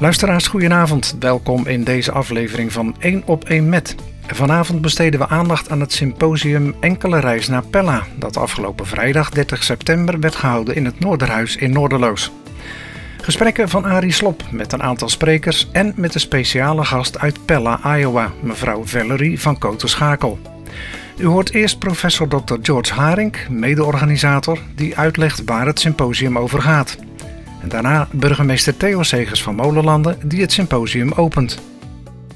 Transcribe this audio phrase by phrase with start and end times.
[0.00, 1.16] Luisteraars, goedenavond.
[1.18, 3.94] Welkom in deze aflevering van 1 op 1 met.
[4.26, 9.62] Vanavond besteden we aandacht aan het symposium Enkele Reis naar Pella, dat afgelopen vrijdag 30
[9.62, 12.32] september werd gehouden in het Noorderhuis in Noorderloos.
[13.22, 17.96] Gesprekken van Arie Slop met een aantal sprekers en met een speciale gast uit Pella,
[17.96, 20.38] Iowa, mevrouw Valerie van Koten-Schakel.
[21.16, 22.54] U hoort eerst professor Dr.
[22.62, 26.96] George Haring, mede-organisator, die uitlegt waar het symposium over gaat.
[27.62, 31.58] En daarna burgemeester Theo Segers van Molenlanden, die het symposium opent.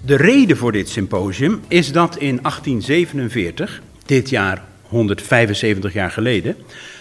[0.04, 6.56] De reden voor dit symposium is dat in 1847, dit jaar 175 jaar geleden,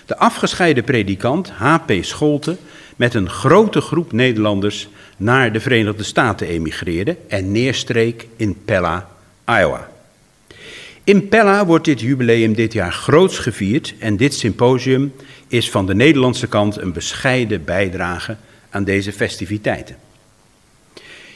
[0.05, 1.93] de afgescheiden predikant H.P.
[2.01, 2.57] Scholte
[2.95, 9.07] met een grote groep Nederlanders naar de Verenigde Staten emigreerde en neerstreek in Pella,
[9.45, 9.92] Iowa.
[11.05, 15.13] In Pella wordt dit jubileum dit jaar groots gevierd en dit symposium
[15.47, 18.35] is van de Nederlandse kant een bescheiden bijdrage
[18.69, 19.95] aan deze festiviteiten.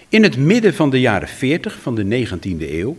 [0.09, 2.97] In het midden van de jaren 40 van de 19e eeuw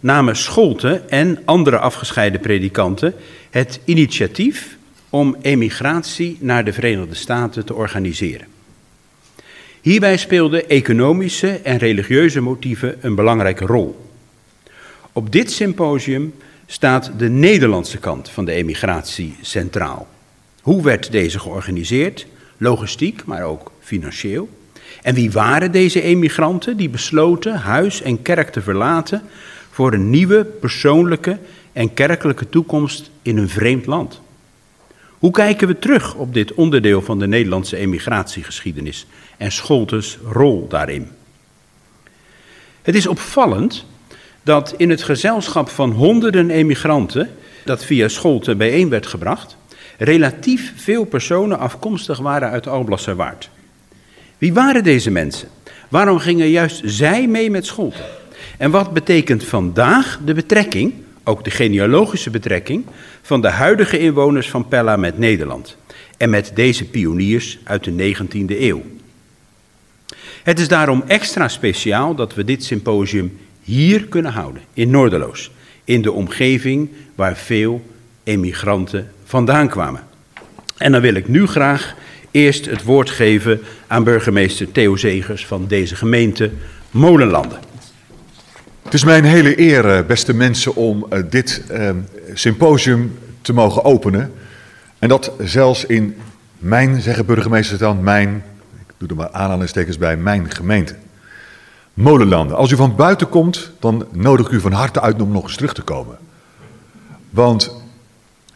[0.00, 3.14] namen Scholten en andere afgescheiden predikanten
[3.50, 4.76] het initiatief
[5.10, 8.46] om emigratie naar de Verenigde Staten te organiseren.
[9.80, 14.09] Hierbij speelden economische en religieuze motieven een belangrijke rol.
[15.12, 16.34] Op dit symposium
[16.66, 20.08] staat de Nederlandse kant van de emigratie centraal.
[20.62, 22.26] Hoe werd deze georganiseerd?
[22.56, 24.48] Logistiek, maar ook financieel.
[25.02, 29.22] En wie waren deze emigranten die besloten huis en kerk te verlaten
[29.70, 31.38] voor een nieuwe persoonlijke
[31.72, 34.20] en kerkelijke toekomst in een vreemd land?
[35.18, 41.08] Hoe kijken we terug op dit onderdeel van de Nederlandse emigratiegeschiedenis en Scholtes rol daarin?
[42.82, 43.86] Het is opvallend
[44.42, 47.30] dat in het gezelschap van honderden emigranten,
[47.64, 49.56] dat via Scholte bijeen werd gebracht,
[49.98, 53.50] relatief veel personen afkomstig waren uit Alblasserwaard.
[54.38, 55.48] Wie waren deze mensen?
[55.88, 58.02] Waarom gingen juist zij mee met Scholte?
[58.58, 60.92] En wat betekent vandaag de betrekking,
[61.24, 62.84] ook de genealogische betrekking,
[63.22, 65.76] van de huidige inwoners van Pella met Nederland
[66.16, 68.82] en met deze pioniers uit de 19e eeuw?
[70.42, 75.50] Het is daarom extra speciaal dat we dit symposium hier kunnen houden, in Noorderloos,
[75.84, 77.82] in de omgeving waar veel
[78.24, 80.02] emigranten vandaan kwamen.
[80.76, 81.94] En dan wil ik nu graag
[82.30, 86.50] eerst het woord geven aan burgemeester Theo Zegers van deze gemeente
[86.90, 87.58] Molenlanden.
[88.82, 91.90] Het is mij een hele eer, eh, beste mensen, om eh, dit uh,
[92.34, 94.32] symposium te mogen openen.
[94.98, 96.16] En dat zelfs in
[96.58, 98.42] mijn, zeggen burgemeester dan, mijn,
[98.88, 100.94] ik doe er maar aanhalingstekens bij, mijn gemeente.
[102.00, 102.56] Molenlanden.
[102.56, 105.54] Als u van buiten komt, dan nodig ik u van harte uit om nog eens
[105.56, 106.18] terug te komen.
[107.30, 107.74] Want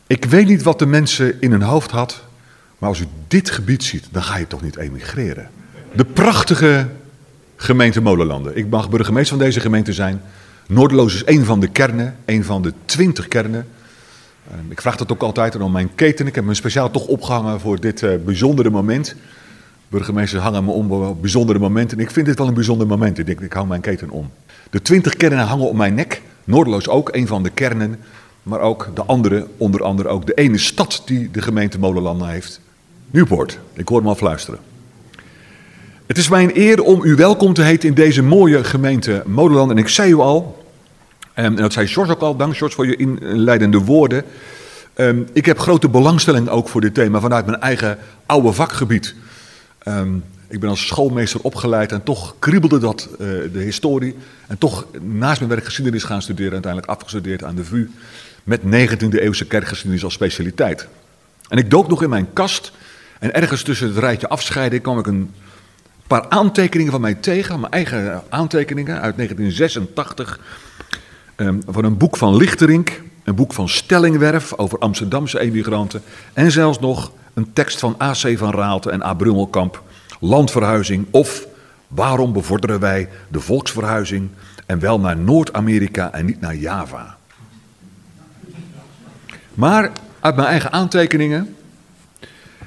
[0.06, 2.22] ik weet niet wat de mensen in hun hoofd had,
[2.78, 5.50] maar als u dit gebied ziet, dan ga je toch niet emigreren.
[5.92, 6.88] De prachtige
[7.56, 8.56] gemeente Molenlanden.
[8.56, 10.22] Ik mag burgemeester van deze gemeente zijn.
[10.66, 13.66] Noordeloos is een van de kernen, een van de twintig kernen.
[14.68, 16.26] Ik vraag dat ook altijd om mijn keten.
[16.26, 19.14] Ik heb me speciaal toch opgehangen voor dit uh, bijzondere moment.
[19.94, 21.98] Burgemeesters hangen me om op bijzondere momenten.
[21.98, 23.18] Ik vind dit wel een bijzonder moment.
[23.18, 24.30] Ik denk, ik hou mijn keten om.
[24.70, 26.22] De twintig kernen hangen om mijn nek.
[26.44, 27.98] Noordeloos ook, een van de kernen.
[28.42, 32.60] Maar ook de andere, onder andere ook de ene stad die de gemeente Molenlanden heeft.
[33.10, 33.58] Nieuwpoort.
[33.72, 34.60] Ik hoor hem al fluisteren.
[36.06, 39.70] Het is mij een eer om u welkom te heten in deze mooie gemeente Molenland.
[39.70, 40.64] En ik zei u al,
[41.34, 44.24] en dat zei George ook al, dank George voor je inleidende woorden.
[44.96, 49.14] Um, ik heb grote belangstelling ook voor dit thema vanuit mijn eigen oude vakgebied.
[49.84, 53.18] Um, ik ben als schoolmeester opgeleid en toch kriebelde dat uh,
[53.52, 54.16] de historie.
[54.46, 57.90] En toch naast mijn werk geschiedenis gaan studeren, uiteindelijk afgestudeerd aan de VU.
[58.44, 60.88] Met 19e eeuwse kerkgeschiedenis als specialiteit.
[61.48, 62.72] En ik dook nog in mijn kast
[63.18, 65.30] en ergens tussen het rijtje afscheiden kwam ik een
[66.06, 70.40] paar aantekeningen van mij tegen, mijn eigen aantekeningen uit 1986.
[71.36, 76.02] Um, van een boek van Lichterink, een boek van Stellingwerf over Amsterdamse emigranten.
[76.32, 78.38] En zelfs nog een tekst van A.C.
[78.38, 79.14] van Raalte en A.
[79.14, 79.82] Brummelkamp,
[80.20, 81.46] Landverhuizing of
[81.94, 84.28] Waarom bevorderen wij de volksverhuizing
[84.66, 87.16] en wel naar Noord-Amerika en niet naar Java?
[89.54, 91.56] Maar uit mijn eigen aantekeningen.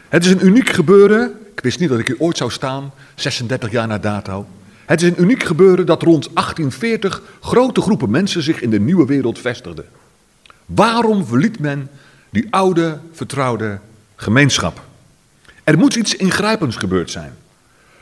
[0.10, 1.32] Het is een uniek gebeuren.
[1.56, 4.48] Ik wist niet dat ik hier ooit zou staan, 36 jaar na dato.
[4.86, 9.06] Het is een uniek gebeuren dat rond 1840 grote groepen mensen zich in de nieuwe
[9.06, 9.86] wereld vestigden.
[10.66, 11.90] Waarom verliet men
[12.30, 13.80] die oude, vertrouwde
[14.20, 14.82] gemeenschap?
[15.64, 17.34] Er moet iets ingrijpends gebeurd zijn.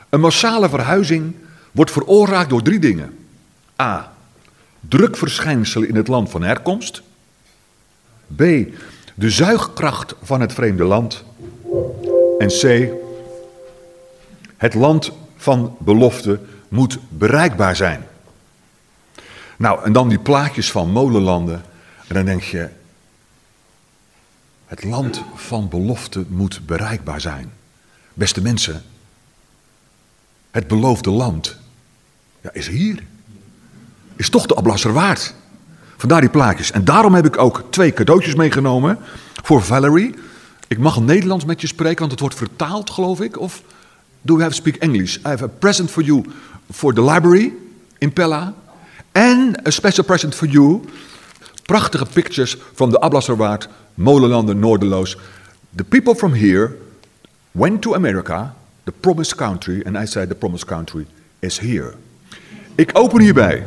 [0.08, 1.34] Een massale verhuizing
[1.72, 3.18] wordt veroorzaakt door drie dingen.
[3.80, 4.12] A.
[4.80, 7.02] Drukverschijnselen in het land van herkomst.
[8.36, 8.42] B.
[9.14, 11.24] De zuigkracht van het vreemde land.
[12.38, 12.88] En C.
[14.56, 18.06] Het land van belofte moet bereikbaar zijn.
[19.56, 21.62] Nou, en dan die plaatjes van molenlanden.
[22.06, 22.68] En dan denk je,
[24.66, 27.52] het land van belofte moet bereikbaar zijn.
[28.14, 28.82] Beste mensen,
[30.50, 31.56] het beloofde land
[32.40, 33.02] ja, is hier.
[34.16, 35.34] Is toch de ablasser waard.
[35.96, 36.70] Vandaar die plaatjes.
[36.70, 38.98] En daarom heb ik ook twee cadeautjes meegenomen
[39.42, 40.14] voor Valerie.
[40.68, 43.38] Ik mag Nederlands met je spreken, want het wordt vertaald, geloof ik.
[43.38, 43.62] Of
[44.22, 45.16] do you have speak English?
[45.16, 46.24] I have a present for you
[46.70, 47.52] for the library
[47.98, 48.54] in Pella.
[49.12, 50.80] And a special present for you.
[51.66, 55.16] Prachtige pictures from the Ablasserwaard, Molenlanden, Noorderloos.
[55.74, 56.76] The people from here
[57.52, 58.54] went to America,
[58.84, 61.06] the promised country, and I said the promised country
[61.38, 61.94] is here.
[62.74, 63.66] Ik open hierbij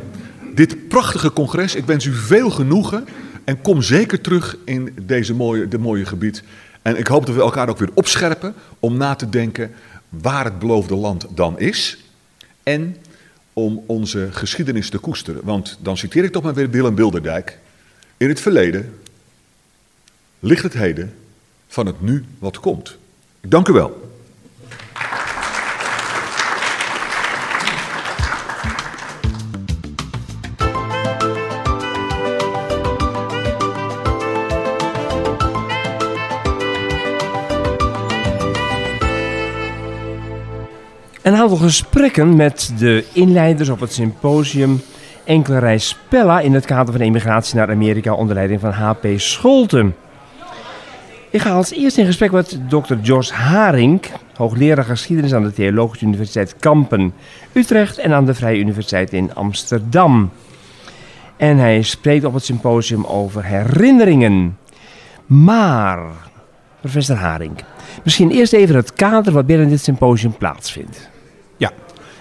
[0.54, 1.74] dit prachtige congres.
[1.74, 3.08] Ik wens u veel genoegen
[3.44, 6.42] en kom zeker terug in deze mooie, de mooie gebied.
[6.82, 9.70] En ik hoop dat we elkaar ook weer opscherpen om na te denken
[10.08, 12.04] waar het beloofde land dan is.
[12.62, 12.96] En
[13.52, 15.40] om onze geschiedenis te koesteren.
[15.44, 17.58] Want dan citeer ik toch maar weer Willem Bilderdijk.
[18.20, 18.98] In het verleden
[20.38, 21.14] ligt het heden
[21.68, 22.98] van het nu wat komt.
[23.40, 24.10] Ik dank u wel.
[41.22, 44.82] Een aantal gesprekken met de inleiders op het symposium
[45.30, 45.78] Enkele
[46.08, 49.06] Pella in het kader van emigratie naar Amerika onder leiding van H.P.
[49.16, 49.96] Scholten.
[51.30, 52.94] Ik ga als eerst in gesprek met Dr.
[53.02, 54.00] Jos Haring,
[54.34, 57.12] hoogleraar geschiedenis aan de Theologische Universiteit Kampen,
[57.52, 60.30] Utrecht en aan de Vrije Universiteit in Amsterdam.
[61.36, 64.58] En hij spreekt op het symposium over herinneringen.
[65.26, 66.00] Maar,
[66.80, 67.64] professor Haring,
[68.02, 71.10] misschien eerst even het kader waarbinnen dit symposium plaatsvindt.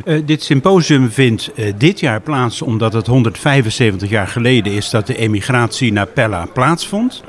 [0.05, 5.07] Uh, dit symposium vindt uh, dit jaar plaats omdat het 175 jaar geleden is dat
[5.07, 7.23] de emigratie naar Pella plaatsvond.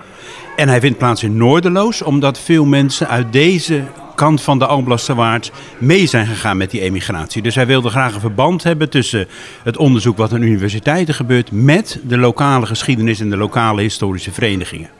[0.56, 3.82] En hij vindt plaats in Noorderloos omdat veel mensen uit deze
[4.14, 7.42] kant van de Alblasserwaard mee zijn gegaan met die emigratie.
[7.42, 9.28] Dus hij wilde graag een verband hebben tussen
[9.62, 14.90] het onderzoek wat aan universiteiten gebeurt met de lokale geschiedenis en de lokale historische verenigingen.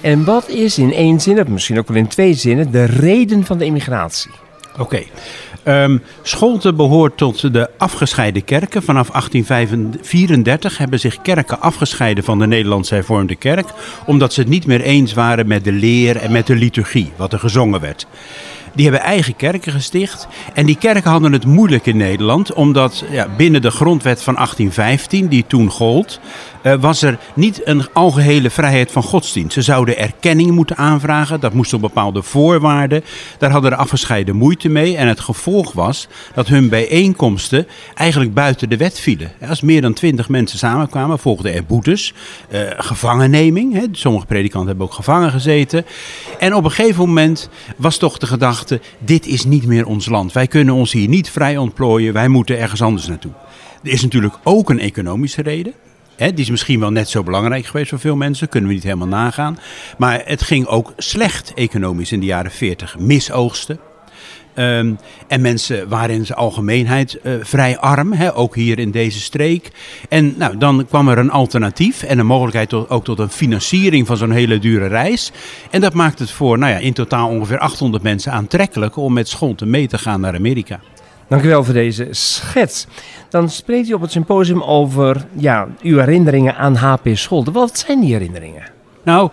[0.00, 3.44] En wat is in één zin, of misschien ook wel in twee zinnen, de reden
[3.44, 4.30] van de emigratie?
[4.72, 4.82] Oké.
[4.82, 5.06] Okay.
[5.68, 8.82] Um, Scholte behoort tot de afgescheiden kerken.
[8.82, 13.68] Vanaf 1834 hebben zich kerken afgescheiden van de Nederlandse hervormde kerk,
[14.06, 17.32] omdat ze het niet meer eens waren met de leer en met de liturgie, wat
[17.32, 18.06] er gezongen werd.
[18.74, 20.26] Die hebben eigen kerken gesticht.
[20.54, 25.28] En die kerken hadden het moeilijk in Nederland, omdat ja, binnen de grondwet van 1815,
[25.28, 26.20] die toen gold,
[26.64, 29.52] uh, was er niet een algehele vrijheid van godsdienst.
[29.52, 33.04] Ze zouden erkenning moeten aanvragen, dat moest op bepaalde voorwaarden.
[33.38, 34.96] Daar hadden de afgescheiden moeite mee.
[34.96, 39.32] En het gevolg was dat hun bijeenkomsten eigenlijk buiten de wet vielen.
[39.48, 42.14] Als meer dan twintig mensen samenkwamen, volgden er boetes,
[42.52, 43.74] uh, gevangenneming.
[43.74, 43.84] Hè.
[43.92, 45.84] Sommige predikanten hebben ook gevangen gezeten.
[46.38, 48.63] En op een gegeven moment was toch de gedachte:
[48.98, 50.32] dit is niet meer ons land.
[50.32, 53.32] Wij kunnen ons hier niet vrij ontplooien, wij moeten ergens anders naartoe.
[53.82, 55.72] Er is natuurlijk ook een economische reden.
[56.16, 58.84] He, die is misschien wel net zo belangrijk geweest voor veel mensen, kunnen we niet
[58.84, 59.58] helemaal nagaan.
[59.98, 62.98] Maar het ging ook slecht economisch in de jaren 40.
[62.98, 63.78] Misoogsten.
[64.56, 69.20] Um, en mensen waren in zijn algemeenheid uh, vrij arm, hè, ook hier in deze
[69.20, 69.70] streek.
[70.08, 74.06] En nou, dan kwam er een alternatief en een mogelijkheid tot, ook tot een financiering
[74.06, 75.32] van zo'n hele dure reis.
[75.70, 79.28] En dat maakt het voor nou ja, in totaal ongeveer 800 mensen aantrekkelijk om met
[79.28, 80.80] Scholten mee te gaan naar Amerika.
[81.28, 82.86] Dank u wel voor deze schets.
[83.28, 87.52] Dan spreekt u op het symposium over ja, uw herinneringen aan HP Scholten.
[87.52, 88.73] Wat zijn die herinneringen?
[89.04, 89.30] Nou,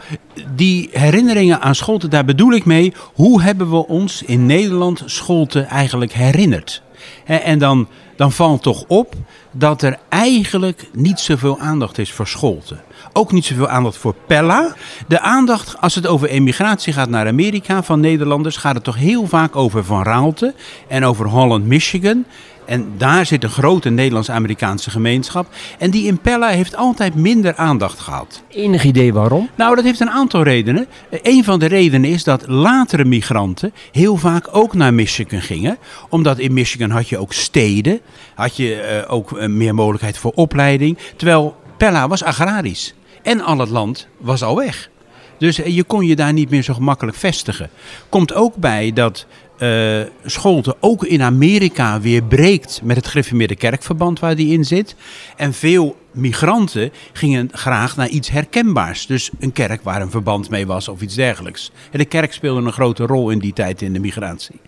[0.56, 2.94] die herinneringen aan Scholten, daar bedoel ik mee.
[3.13, 6.82] Hoe hebben we ons in Nederland Scholten eigenlijk herinnerd?
[7.25, 9.16] En dan, dan valt toch op
[9.51, 12.82] dat er eigenlijk niet zoveel aandacht is voor Scholten.
[13.13, 14.75] Ook niet zoveel aandacht voor Pella.
[15.08, 19.28] De aandacht, als het over emigratie gaat naar Amerika van Nederlanders, gaat het toch heel
[19.28, 20.54] vaak over Van Raalte
[20.88, 22.25] en over Holland, Michigan.
[22.72, 25.48] En daar zit een grote Nederlands-Amerikaanse gemeenschap.
[25.80, 28.44] En die in Pella heeft altijd minder aandacht gehad.
[28.50, 29.50] Enig idee waarom?
[29.56, 30.88] Nou, dat heeft een aantal redenen.
[31.22, 35.78] Een van de redenen is dat latere migranten heel vaak ook naar Michigan gingen.
[36.10, 38.00] Omdat in Michigan had je ook steden,
[38.36, 40.98] had je uh, ook uh, meer mogelijkheid voor opleiding.
[41.16, 42.94] Terwijl Pella was agrarisch.
[43.22, 44.90] En al het land was al weg.
[45.38, 47.70] Dus je kon je daar niet meer zo gemakkelijk vestigen.
[48.10, 49.25] Komt ook bij dat
[49.62, 54.96] uh, Scholte ook in Amerika weer breekt met het Griffemeerde Kerkverband waar die in zit.
[55.36, 59.06] En veel migranten gingen graag naar iets herkenbaars.
[59.06, 61.72] Dus een kerk waar een verband mee was of iets dergelijks.
[61.91, 64.60] En de kerk speelde een grote rol in die tijd in de migratie.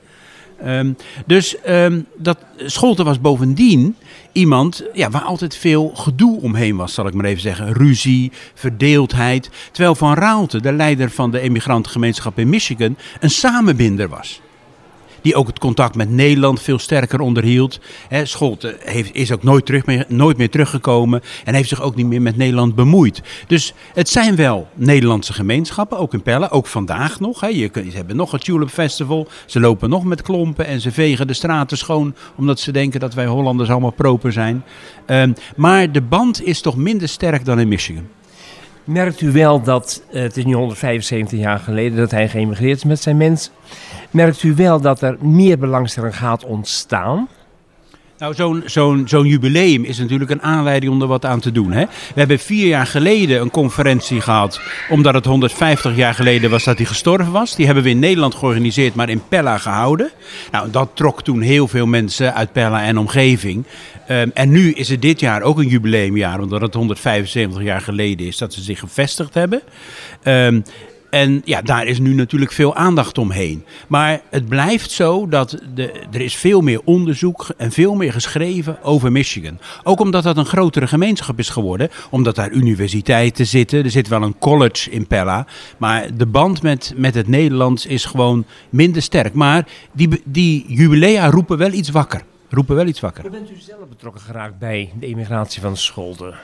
[0.64, 0.94] Ehm,
[1.26, 3.96] dus ehm, dat, Scholten was bovendien
[4.32, 7.74] iemand ja, waar altijd veel gedoe omheen was, zal ik maar even zeggen.
[7.74, 9.50] Ruzie, verdeeldheid.
[9.72, 14.42] Terwijl Van Raalte, de leider van de emigrantengemeenschap in Michigan, een samenbinder was
[15.24, 17.80] die ook het contact met Nederland veel sterker onderhield.
[18.08, 21.96] He, Scholte heeft, is ook nooit, terug meer, nooit meer teruggekomen en heeft zich ook
[21.96, 23.22] niet meer met Nederland bemoeid.
[23.48, 27.40] Dus het zijn wel Nederlandse gemeenschappen, ook in Pelle, ook vandaag nog.
[27.40, 27.48] He.
[27.48, 31.28] Je, ze hebben nog het Tulip Festival, ze lopen nog met klompen en ze vegen
[31.28, 34.64] de straten schoon omdat ze denken dat wij Hollanders allemaal proper zijn.
[35.08, 38.08] Um, maar de band is toch minder sterk dan in Michigan.
[38.84, 42.84] Merkt u wel dat, uh, het is nu 175 jaar geleden dat hij geëmigreerd is
[42.84, 43.52] met zijn mensen.
[44.12, 47.28] Merkt u wel dat er meer belangstelling gaat ontstaan?
[48.24, 51.72] Nou, zo'n zo'n zo'n jubileum is natuurlijk een aanleiding om er wat aan te doen.
[51.72, 51.86] Hè?
[51.86, 56.78] We hebben vier jaar geleden een conferentie gehad, omdat het 150 jaar geleden was dat
[56.78, 57.56] hij gestorven was.
[57.56, 60.12] Die hebben we in Nederland georganiseerd, maar in Pella gehouden.
[60.52, 63.66] Nou, dat trok toen heel veel mensen uit Pella en omgeving.
[64.10, 68.28] Um, en nu is het dit jaar ook een jubileumjaar, omdat het 175 jaar geleden
[68.28, 69.62] is dat ze zich gevestigd hebben.
[70.24, 70.64] Um,
[71.14, 73.64] en ja, daar is nu natuurlijk veel aandacht omheen.
[73.88, 75.60] Maar het blijft zo dat
[76.12, 79.60] er is veel meer onderzoek en veel meer geschreven over Michigan.
[79.84, 81.90] Ook omdat dat een grotere gemeenschap is geworden.
[82.10, 83.84] Omdat daar universiteiten zitten.
[83.84, 85.46] Er zit wel een college in Pella.
[85.78, 89.34] Maar de band met, met het Nederlands is gewoon minder sterk.
[89.34, 92.22] Maar die, die jubilea roepen wel iets wakker.
[92.50, 93.30] Roepen wel iets wakker.
[93.30, 96.36] Bent u zelf betrokken geraakt bij de immigratie van Scholten?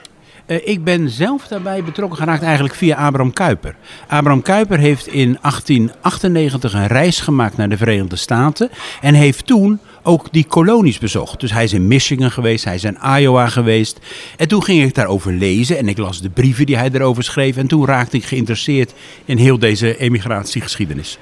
[0.50, 3.74] Uh, ik ben zelf daarbij betrokken geraakt eigenlijk via Abraham Kuyper.
[4.08, 9.78] Abraham Kuyper heeft in 1898 een reis gemaakt naar de Verenigde Staten en heeft toen
[10.02, 11.40] ook die kolonies bezocht.
[11.40, 13.98] Dus hij is in Michigan geweest, hij is in Iowa geweest.
[14.36, 17.56] En toen ging ik daarover lezen en ik las de brieven die hij erover schreef.
[17.56, 21.18] En toen raakte ik geïnteresseerd in heel deze emigratiegeschiedenis.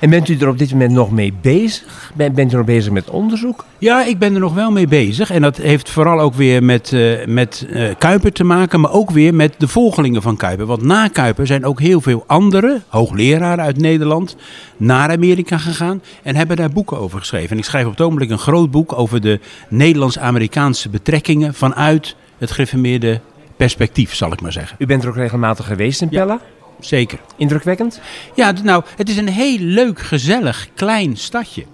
[0.00, 2.12] En bent u er op dit moment nog mee bezig?
[2.14, 3.64] Bent u nog bezig met onderzoek?
[3.78, 5.30] Ja, ik ben er nog wel mee bezig.
[5.30, 9.10] En dat heeft vooral ook weer met, uh, met uh, Kuiper te maken, maar ook
[9.10, 10.66] weer met de volgelingen van Kuiper.
[10.66, 14.36] Want na Kuiper zijn ook heel veel andere hoogleraren uit Nederland
[14.76, 17.50] naar Amerika gegaan en hebben daar boeken over geschreven.
[17.50, 22.50] En ik schrijf op het ogenblik een groot boek over de Nederlands-Amerikaanse betrekkingen vanuit het
[22.50, 23.20] gereformeerde
[23.56, 24.76] perspectief, zal ik maar zeggen.
[24.78, 26.32] U bent er ook regelmatig geweest in Pella?
[26.32, 26.57] Ja.
[26.80, 27.18] Zeker.
[27.36, 28.00] Indrukwekkend?
[28.34, 31.64] Ja, nou, het is een heel leuk, gezellig, klein stadje.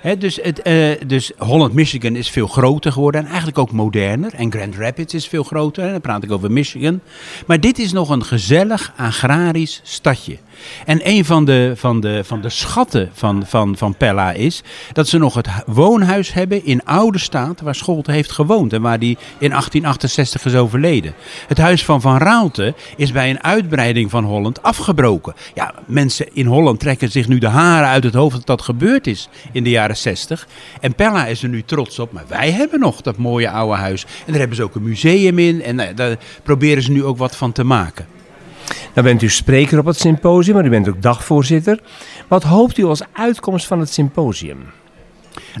[0.00, 4.34] He, dus, het, uh, dus Holland, Michigan is veel groter geworden en eigenlijk ook moderner.
[4.34, 7.00] En Grand Rapids is veel groter, dan praat ik over Michigan.
[7.46, 10.38] Maar dit is nog een gezellig agrarisch stadje.
[10.86, 15.08] En een van de, van de, van de schatten van, van, van Pella is dat
[15.08, 19.16] ze nog het woonhuis hebben in oude staat waar Scholte heeft gewoond en waar hij
[19.38, 21.14] in 1868 is overleden.
[21.48, 25.34] Het huis van Van Raalte is bij een uitbreiding van Holland afgebroken.
[25.54, 29.06] Ja, mensen in Holland trekken zich nu de haren uit het hoofd dat dat gebeurd
[29.06, 30.48] is in de jaren 60.
[30.80, 34.04] En Pella is er nu trots op, maar wij hebben nog dat mooie oude huis.
[34.04, 37.18] En daar hebben ze ook een museum in en nou daar proberen ze nu ook
[37.18, 38.06] wat van te maken.
[38.94, 41.80] Nou bent u spreker op het symposium, maar u bent ook dagvoorzitter.
[42.28, 44.58] Wat hoopt u als uitkomst van het symposium?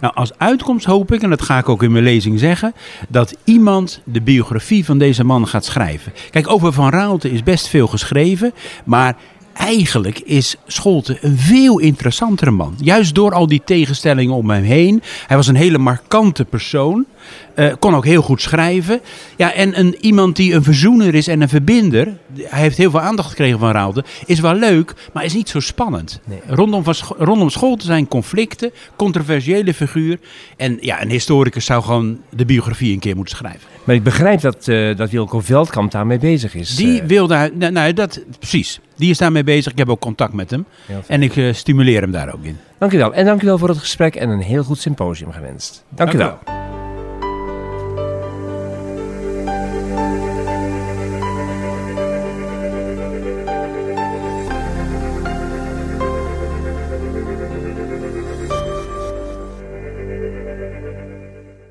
[0.00, 2.74] Nou, als uitkomst hoop ik, en dat ga ik ook in mijn lezing zeggen,
[3.08, 6.12] dat iemand de biografie van deze man gaat schrijven.
[6.30, 8.52] Kijk, over Van Raalte is best veel geschreven,
[8.84, 9.16] maar
[9.52, 12.74] eigenlijk is Scholte een veel interessantere man.
[12.80, 15.02] Juist door al die tegenstellingen om hem heen.
[15.26, 17.06] Hij was een hele markante persoon.
[17.54, 19.00] Uh, kon ook heel goed schrijven.
[19.36, 22.16] Ja, en een, iemand die een verzoener is en een verbinder.
[22.38, 24.04] Hij heeft heel veel aandacht gekregen van Raalde.
[24.26, 26.20] Is wel leuk, maar is niet zo spannend.
[26.24, 26.40] Nee.
[26.46, 30.18] Rondom, van, rondom Scholte zijn conflicten, controversiële figuur.
[30.56, 33.68] En ja, een historicus zou gewoon de biografie een keer moeten schrijven.
[33.84, 36.76] Maar ik begrijp dat, uh, dat Wilco Veldkamp daarmee bezig is.
[36.76, 37.06] Die uh.
[37.06, 38.80] wil daar, nou, nou, dat, precies.
[38.96, 39.72] Die is daarmee bezig.
[39.72, 40.66] Ik heb ook contact met hem.
[41.06, 42.58] En ik uh, stimuleer hem daar ook in.
[42.78, 43.14] Dank u wel.
[43.14, 45.84] En dank u wel voor het gesprek en een heel goed symposium gewenst.
[45.88, 46.38] Dank, dank u wel.
[46.44, 46.71] wel.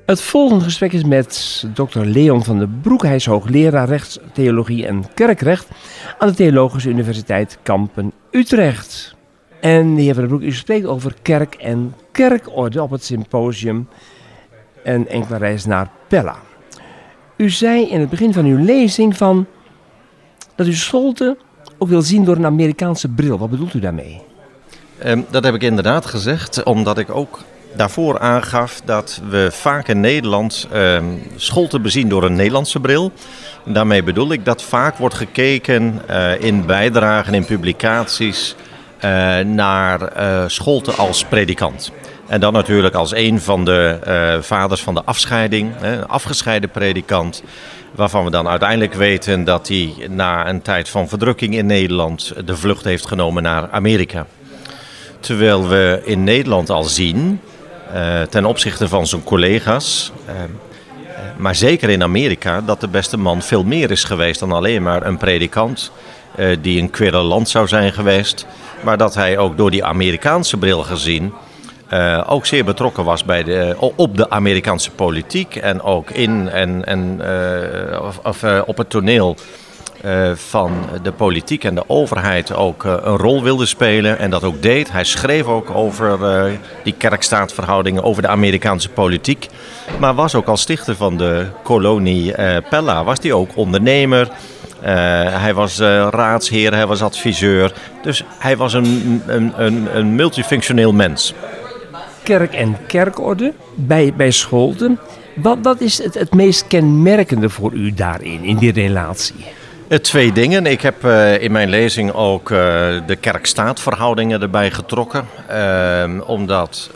[0.06, 1.98] Het volgende gesprek is met Dr.
[1.98, 3.02] Leon van den Broek.
[3.02, 5.68] Hij is hoogleraar rechtstheologie en kerkrecht
[6.18, 9.16] aan de Theologische Universiteit Kampen Utrecht.
[9.60, 13.88] En de heer van den Broek, u spreekt over kerk en kerkorde op het symposium
[14.84, 16.36] en enkele reis naar Pella.
[17.36, 19.46] U zei in het begin van uw lezing van
[20.54, 21.36] dat u Scholte
[21.78, 23.38] ook wil zien door een Amerikaanse bril.
[23.38, 24.22] Wat bedoelt u daarmee?
[25.06, 27.38] Um, dat heb ik inderdaad gezegd, omdat ik ook
[27.76, 30.98] daarvoor aangaf dat we vaak in Nederland uh,
[31.36, 33.12] Scholten bezien door een Nederlandse bril.
[33.64, 38.54] Daarmee bedoel ik dat vaak wordt gekeken uh, in bijdragen, in publicaties
[38.98, 41.92] eh, naar uh, Scholte als predikant.
[42.26, 43.98] En dan natuurlijk als een van de
[44.42, 47.42] vaders van de afscheiding, een afgescheiden predikant.
[47.94, 52.56] Waarvan we dan uiteindelijk weten dat hij na een tijd van verdrukking in Nederland de
[52.56, 54.26] vlucht heeft genomen naar Amerika.
[55.20, 57.40] Terwijl we in Nederland al zien,
[58.28, 60.32] ten opzichte van zijn collega's, uh,
[61.36, 65.06] maar zeker in Amerika, dat de beste man veel meer is geweest dan alleen maar
[65.06, 65.92] een predikant.
[66.60, 68.46] Die een querulant zou zijn geweest.
[68.80, 71.32] Maar dat hij ook door die Amerikaanse bril gezien
[72.26, 77.20] ook zeer betrokken was bij de, op de Amerikaanse politiek en ook in en, en
[78.02, 79.36] of, of op het toneel
[80.34, 84.92] van de politiek en de overheid ook een rol wilde spelen en dat ook deed.
[84.92, 86.18] Hij schreef ook over
[86.84, 89.48] die kerkstaatverhoudingen, over de Amerikaanse politiek,
[89.98, 92.34] maar was ook als stichter van de kolonie
[92.68, 94.28] Pella, was hij ook ondernemer.
[95.40, 95.78] hij was
[96.10, 97.72] raadsheer, hij was adviseur.
[98.02, 101.34] Dus hij was een, een, een, een multifunctioneel mens
[102.22, 104.98] kerk en kerkorde bij, bij Scholten.
[105.34, 109.44] Wat, wat is het, het meest kenmerkende voor u daarin, in die relatie?
[110.00, 110.66] Twee dingen.
[110.66, 112.58] Ik heb uh, in mijn lezing ook uh,
[113.06, 115.28] de kerk-staatverhoudingen erbij getrokken.
[115.50, 116.90] Uh, omdat,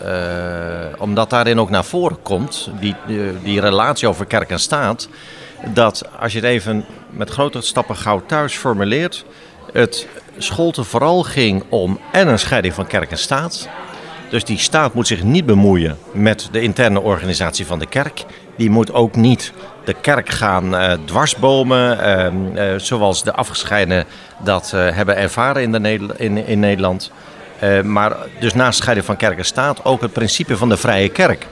[0.99, 2.95] omdat daarin ook naar voren komt, die,
[3.43, 5.09] die relatie over kerk en staat.
[5.75, 9.25] Dat als je het even met grote stappen gauw thuis formuleert.
[9.73, 10.07] Het
[10.38, 13.69] Scholte vooral ging om en een scheiding van kerk en staat.
[14.31, 18.25] Dus die staat moet zich niet bemoeien met de interne organisatie van de kerk.
[18.57, 19.53] Die moet ook niet
[19.87, 21.99] de kerk gaan uh, dwarsbomen,
[22.57, 24.05] uh, uh, zoals de afgescheidenen
[24.38, 27.11] dat hebben ervaren in, de in, in Nederland.
[27.85, 31.47] maar dus naast scheiding van kerk en staat ook het principe van de vrije kerk.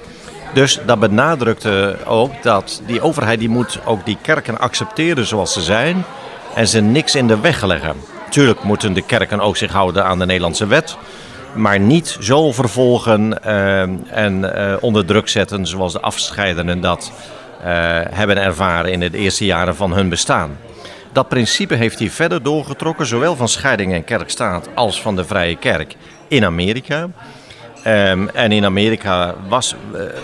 [0.55, 5.61] Dus dat benadrukte ook dat die overheid die moet ook die kerken accepteren zoals ze
[5.61, 6.05] zijn
[6.55, 7.97] en ze niks in de weg leggen.
[8.31, 10.97] Tuurlijk moeten de kerken ook zich houden aan de Nederlandse wet
[11.55, 17.13] maar niet zo vervolgen uh, en onder druk zetten zoals de afscheidenen dat
[18.11, 20.59] hebben ervaren in de eerste jaren van hun bestaan.
[21.13, 25.57] Dat principe heeft hij verder doorgetrokken, zowel van scheiding en kerkstaat als van de vrije
[25.57, 25.97] kerk
[26.29, 27.09] in Amerika.
[27.87, 29.75] Um, en in Amerika was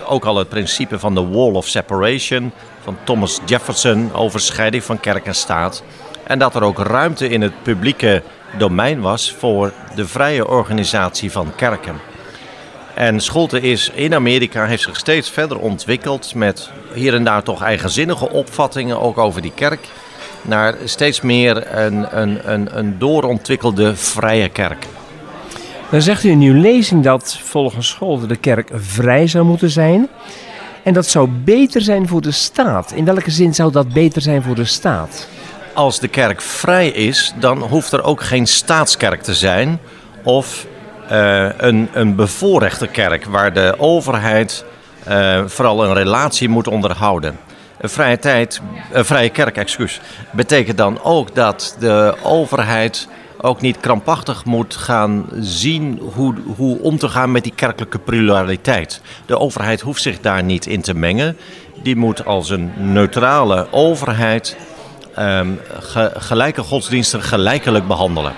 [0.07, 5.00] ook al het principe van de Wall of Separation van Thomas Jefferson over scheiding van
[5.00, 5.83] kerk en staat.
[6.22, 8.22] En dat er ook ruimte in het publieke
[8.59, 12.09] domein was voor de vrije organisatie van kerken.
[13.00, 17.62] En Scholte is in Amerika heeft zich steeds verder ontwikkeld met hier en daar toch
[17.62, 19.88] eigenzinnige opvattingen ook over die kerk.
[20.42, 24.86] Naar steeds meer een, een, een, een doorontwikkelde vrije kerk.
[25.90, 30.08] Dan zegt u in uw lezing dat volgens Scholte de kerk vrij zou moeten zijn.
[30.82, 32.92] En dat zou beter zijn voor de staat.
[32.92, 35.28] In welke zin zou dat beter zijn voor de staat?
[35.74, 39.80] als de kerk vrij is, dan hoeft er ook geen staatskerk te zijn
[40.22, 40.66] of
[41.12, 44.64] uh, een, een bevoorrechte kerk waar de overheid
[45.08, 47.38] uh, vooral een relatie moet onderhouden.
[47.78, 48.60] Een vrije, tijd,
[48.92, 53.08] een vrije kerk excuus, betekent dan ook dat de overheid
[53.40, 59.00] ook niet krampachtig moet gaan zien hoe, hoe om te gaan met die kerkelijke pluraliteit.
[59.26, 61.36] De overheid hoeft zich daar niet in te mengen.
[61.82, 64.56] Die moet als een neutrale overheid
[65.80, 68.32] ge, gelijke godsdiensten gelijkelijk behandelen.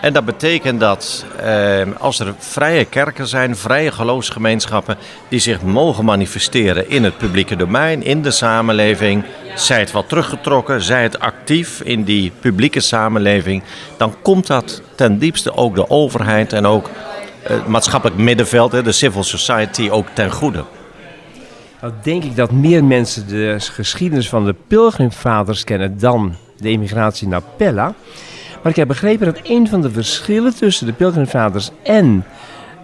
[0.00, 4.96] En dat betekent dat eh, als er vrije kerken zijn, vrije geloofsgemeenschappen
[5.28, 10.82] die zich mogen manifesteren in het publieke domein, in de samenleving, zij het wat teruggetrokken,
[10.82, 13.62] zij het actief in die publieke samenleving,
[13.96, 16.90] dan komt dat ten diepste ook de overheid en ook
[17.42, 20.64] het maatschappelijk middenveld, de civil society, ook ten goede.
[21.80, 27.28] Nou denk ik dat meer mensen de geschiedenis van de pilgrimvaders kennen dan de emigratie
[27.28, 27.94] naar Pella.
[28.62, 32.24] Maar ik heb begrepen dat een van de verschillen tussen de pilgrimvaders en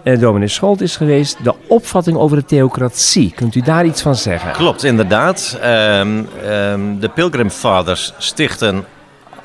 [0.03, 3.33] eh, dominee Scholt is geweest de opvatting over de theocratie.
[3.35, 4.51] Kunt u daar iets van zeggen?
[4.51, 5.59] Klopt, inderdaad.
[5.63, 8.85] Um, um, de pilgrimvaders stichten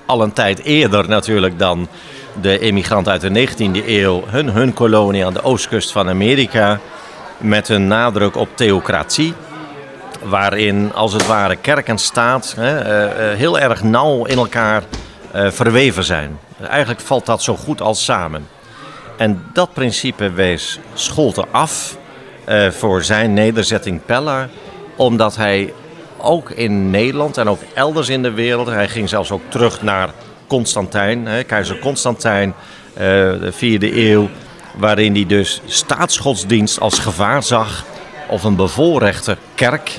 [0.06, 1.88] al een tijd eerder natuurlijk dan
[2.40, 6.78] de emigranten uit de 19e eeuw hun, hun kolonie aan de oostkust van Amerika
[7.38, 9.34] met een nadruk op theocratie.
[10.22, 12.78] Waarin als het ware kerk en staat hè,
[13.32, 14.82] uh, heel erg nauw in elkaar
[15.32, 16.38] verweven zijn.
[16.68, 18.48] Eigenlijk valt dat zo goed als samen.
[19.16, 21.96] En dat principe wees Scholte af
[22.70, 24.48] voor zijn nederzetting Pella,
[24.96, 25.72] omdat hij
[26.18, 30.10] ook in Nederland en ook elders in de wereld, hij ging zelfs ook terug naar
[30.46, 32.54] Constantijn, hè, keizer Constantijn,
[32.94, 34.28] de vierde eeuw
[34.76, 37.84] waarin hij dus staatsgodsdienst als gevaar zag
[38.28, 39.98] of een bevoorrechte kerk.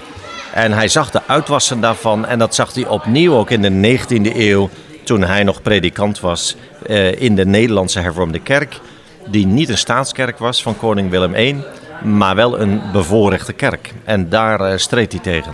[0.53, 4.35] En hij zag de uitwassen daarvan en dat zag hij opnieuw ook in de 19e
[4.35, 4.69] eeuw
[5.03, 8.79] toen hij nog predikant was eh, in de Nederlandse hervormde kerk,
[9.27, 11.55] die niet een staatskerk was van koning Willem I,
[12.03, 13.93] maar wel een bevoorrechte kerk.
[14.03, 15.53] En daar uh, streed hij tegen.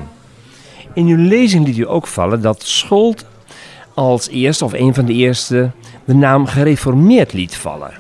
[0.94, 3.26] In uw lezing liet u ook vallen dat Scholt
[3.94, 5.72] als eerste of een van de eerste
[6.06, 7.92] de naam gereformeerd liet vallen.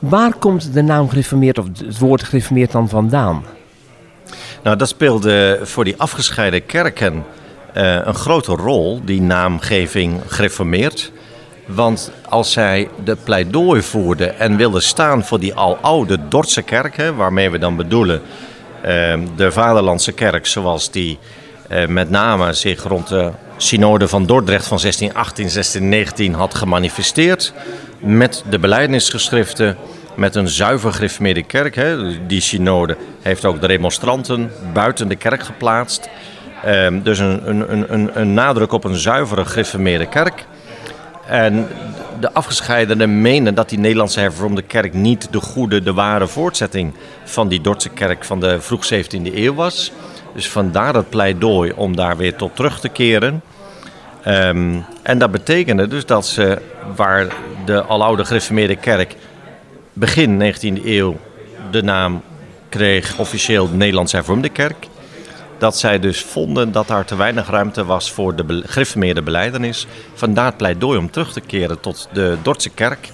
[0.00, 3.44] Waar komt de naam gereformeerd of het woord gereformeerd dan vandaan?
[4.62, 7.24] Nou, dat speelde voor die afgescheiden kerken
[7.84, 11.12] een grote rol, die naamgeving gereformeerd.
[11.66, 17.14] Want als zij de pleidooi voerden en wilden staan voor die aloude Dordtse kerk, hè,
[17.14, 18.20] waarmee we dan bedoelen
[18.84, 21.18] uh, de Vaderlandse kerk zoals die
[21.70, 27.52] uh, met name zich rond de synode van Dordrecht van 1618, 1619 had gemanifesteerd,
[27.98, 29.76] met de beleidingsgeschriften,
[30.14, 31.74] met een zuiver gereformeerde kerk.
[31.74, 32.26] Hè.
[32.26, 36.08] Die synode heeft ook de remonstranten buiten de kerk geplaatst.
[36.66, 40.46] Um, dus een, een, een, een, nadruk op een zuivere gereformeerde kerk.
[41.26, 41.68] En
[42.20, 46.94] de afgescheidenen menen dat die Nederlandse hervormde kerk niet de goede, de ware voortzetting
[47.24, 49.92] van die Dordtse kerk van de vroeg 17e eeuw was.
[50.34, 53.42] Dus vandaar het pleidooi om daar weer tot terug te keren.
[54.26, 56.58] Um, en dat betekende dus dat ze,
[56.96, 57.26] waar
[57.64, 59.14] de aloude gereformeerde kerk
[59.92, 61.16] begin 19e eeuw
[61.70, 62.22] de naam
[62.68, 64.86] kreeg, officieel Nederlandse hervormde kerk,
[65.58, 69.86] dat zij dus vonden dat daar te weinig ruimte was voor de gereformeerde beleidenis.
[70.14, 73.08] Vandaar het pleidooi om terug te keren tot de Dordtse kerk.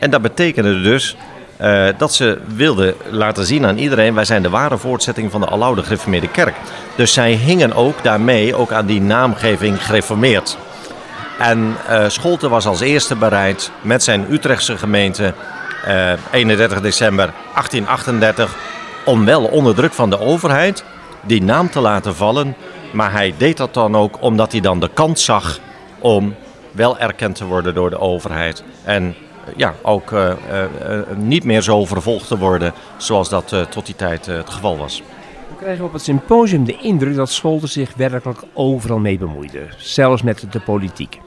[0.00, 1.16] En dat betekende dus
[1.60, 5.46] uh, dat ze wilden laten zien aan iedereen: wij zijn de ware voortzetting van de
[5.46, 6.54] aloude gereformeerde kerk.
[6.96, 10.56] Dus zij hingen ook daarmee ook aan die naamgeving gereformeerd.
[11.38, 15.34] En uh, Scholten was als eerste bereid met zijn Utrechtse gemeente
[15.88, 18.56] uh, 31 december 1838
[19.04, 20.84] om wel onder druk van de overheid
[21.26, 22.54] die naam te laten vallen.
[22.92, 25.60] Maar hij deed dat dan ook omdat hij dan de kans zag
[25.98, 26.34] om
[26.70, 28.64] wel erkend te worden door de overheid.
[28.84, 29.14] En
[29.56, 34.26] ja, ook uh, uh, niet meer zo vervolgd te worden zoals dat tot die tijd
[34.26, 35.02] het geval was.
[35.48, 40.22] We krijgen op het symposium de indruk dat Scholten zich werkelijk overal mee bemoeide, zelfs
[40.22, 41.20] met de politiek.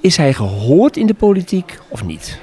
[0.00, 2.40] Is hij gehoord in de politiek of niet?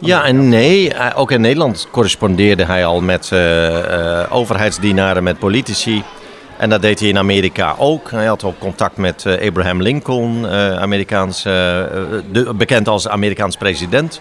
[0.00, 0.92] Ja en nee.
[1.14, 3.32] Ook in Nederland correspondeerde hij al met
[4.30, 6.04] overheidsdienaren, met politici.
[6.58, 8.10] En dat deed hij in Amerika ook.
[8.10, 11.82] Hij had ook contact met uh, Abraham Lincoln, uh, Amerikaans, uh,
[12.56, 14.20] bekend als Amerikaans president.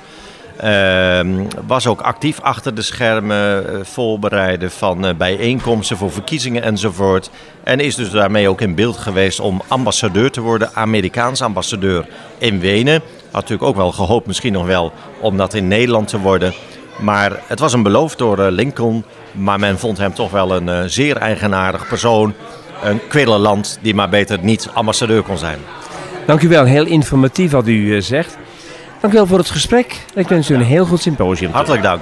[0.57, 7.29] Ehm, was ook actief achter de schermen, voorbereiden van bijeenkomsten voor verkiezingen enzovoort.
[7.63, 12.59] En is dus daarmee ook in beeld geweest om ambassadeur te worden, Amerikaans ambassadeur in
[12.59, 13.01] Wenen.
[13.31, 16.53] Had natuurlijk ook wel gehoopt, misschien nog wel, om dat in Nederland te worden.
[16.99, 19.03] Maar het was een beloofd door Lincoln
[19.37, 22.33] maar men vond hem toch wel een uh, zeer eigenaardig persoon.
[22.83, 25.59] Een kwillenland die maar beter niet ambassadeur kon zijn.
[26.25, 28.37] Dank u wel, heel informatief wat u uh, zegt.
[29.01, 30.05] Dank u wel voor het gesprek.
[30.15, 31.51] Ik wens u een heel goed symposium.
[31.51, 32.01] Hartelijk dank.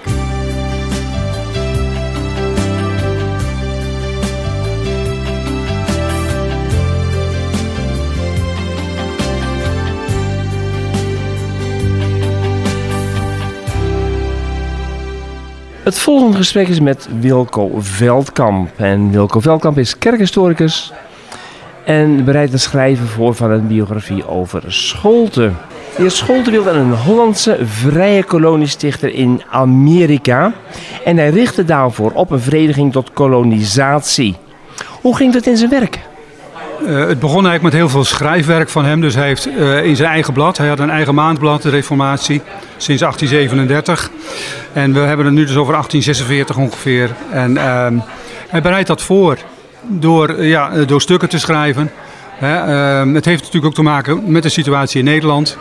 [15.85, 18.69] Het volgende gesprek is met Wilco Veldkamp.
[18.75, 20.93] En Wilco Veldkamp is kerkhistoricus
[21.83, 25.57] en bereidt een schrijven voor van een biografie over Scholten.
[25.95, 30.53] De heer Scholten wilde een Hollandse vrije koloniestichter in Amerika.
[31.03, 34.35] En hij richtte daarvoor op een vereniging tot kolonisatie.
[35.01, 35.99] Hoe ging dat in zijn werk?
[36.81, 39.01] Uh, het begon eigenlijk met heel veel schrijfwerk van hem.
[39.01, 42.41] Dus hij heeft uh, in zijn eigen blad, hij had een eigen maandblad, de Reformatie,
[42.77, 44.09] sinds 1837.
[44.73, 47.09] En we hebben het nu dus over 1846 ongeveer.
[47.31, 47.87] En uh,
[48.49, 49.37] hij bereidt dat voor
[49.87, 51.91] door, ja, door stukken te schrijven.
[52.41, 55.57] Ehm, het heeft natuurlijk ook te maken met de situatie in Nederland.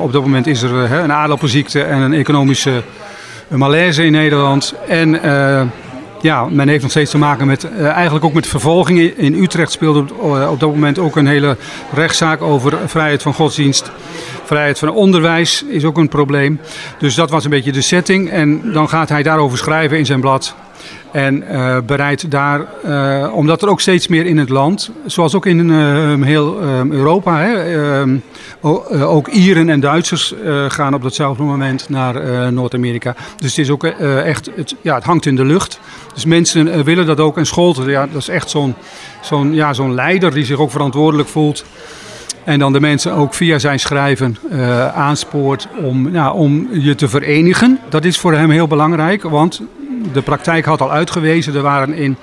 [0.00, 2.82] Op dat moment is er een aardappelziekte en een economische
[3.48, 4.74] malaise in Nederland.
[4.88, 5.20] En
[6.20, 9.18] ja, men heeft nog steeds te maken met uh, eigenlijk ook met vervolgingen.
[9.18, 11.56] In Utrecht speelde uh, op, dat moment ook een hele
[11.94, 13.90] rechtszaak over vrijheid van godsdienst.
[14.44, 16.60] Vrijheid van onderwijs is ook een probleem.
[16.98, 18.30] Dus dat was een beetje de setting.
[18.30, 20.54] En dan gaat hij daarover schrijven in zijn blad.
[21.12, 25.46] En uh, bereidt daar, uh, omdat er ook steeds meer in het land, zoals ook
[25.46, 26.60] in uh, heel
[26.90, 28.04] Europa, hè,
[29.04, 30.34] ook Ieren en Duitsers
[30.68, 33.14] gaan op datzelfde moment naar Noord-Amerika.
[33.36, 35.80] Dus het is ook echt, het, ja, het hangt in de lucht.
[36.14, 37.36] Dus mensen willen dat ook.
[37.36, 38.74] En Scholten, ja, dat is echt zo'n
[39.20, 41.64] zo'n ja, zo'n leider die zich ook verantwoordelijk voelt.
[42.44, 44.36] En dan de mensen ook via zijn schrijven
[44.94, 47.78] aanspoort om, ja, om je te verenigen.
[47.88, 49.62] Dat is voor hem heel belangrijk, want
[50.12, 51.54] de praktijk had al uitgewezen.
[51.54, 52.16] Er waren in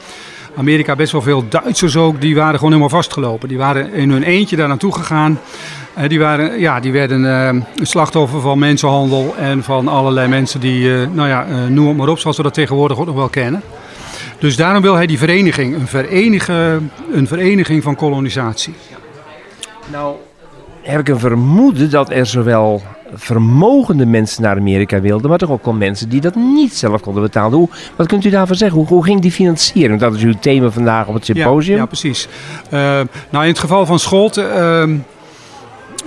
[0.57, 3.47] Amerika best wel veel Duitsers ook, die waren gewoon helemaal vastgelopen.
[3.47, 5.39] Die waren in hun eentje daar naartoe gegaan.
[5.97, 10.89] Uh, die, waren, ja, die werden een slachtoffer van mensenhandel en van allerlei mensen die,
[10.89, 13.61] uh, nou ja, noem maar op, zoals we dat tegenwoordig ook nog wel kennen.
[14.39, 18.73] Dus daarom wil hij die vereniging, een, een vereniging van kolonisatie.
[19.91, 20.15] Nou,
[20.81, 22.83] heb ik een vermoeden dat er zowel
[23.15, 27.23] vermogende mensen naar Amerika wilden, maar toch ook wel mensen die dat niet zelf konden
[27.23, 27.57] betalen.
[27.57, 28.77] Hoe, wat kunt u daarvan zeggen?
[28.77, 29.99] Hoe, hoe ging die financiering?
[29.99, 31.75] Dat is uw thema vandaag op het symposium.
[31.75, 32.27] Ja, ja precies.
[32.65, 32.79] Uh,
[33.29, 34.45] nou, in het geval van Scholten.
[34.57, 34.99] Uh,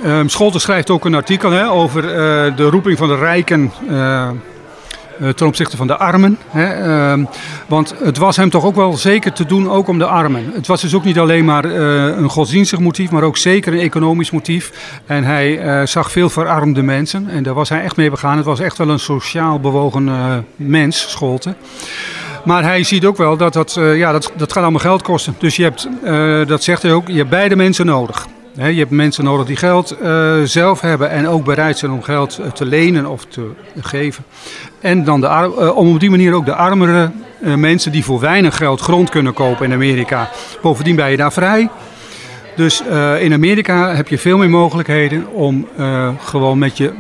[0.05, 4.29] Um, Scholten schrijft ook een artikel hè, over uh, de roeping van de rijken uh,
[5.35, 6.39] ten opzichte van de armen.
[6.49, 7.27] Hè, uh,
[7.67, 10.51] want het was hem toch ook wel zeker te doen ook om de armen.
[10.55, 13.79] Het was dus ook niet alleen maar uh, een godsdienstig motief, maar ook zeker een
[13.79, 14.73] economisch motief.
[15.07, 18.37] En hij zag veel verarmde mensen en daar was hij echt mee begaan.
[18.37, 20.11] Het was echt wel een sociaal bewogen
[20.57, 21.57] mens, Scholten.
[22.45, 25.35] Maar hij ziet ook wel dat dat, ja, dat, dat gaat allemaal geld kosten.
[25.39, 25.89] Dus je hebt,
[26.49, 28.27] dat zegt hij ook, je hebt beide mensen nodig
[28.67, 32.41] je hebt mensen nodig die geld uh, zelf hebben en ook bereid zijn om geld
[32.55, 34.25] te lenen of te geven.
[34.81, 38.57] En dan de uh, om op die manier ook de armere mensen die voor weinig
[38.57, 40.29] geld grond kunnen kopen in Amerika.
[40.63, 41.69] Bovendien ben je daar vrij.
[42.57, 42.83] Dus
[43.19, 45.69] in Amerika heb je veel meer mogelijkheden om
[46.25, 46.93] gewoon met, je,